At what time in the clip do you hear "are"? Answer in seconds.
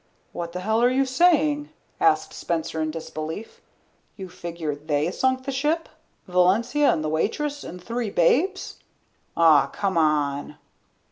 0.81-0.89